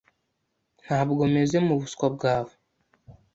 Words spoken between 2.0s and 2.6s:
bwawe,.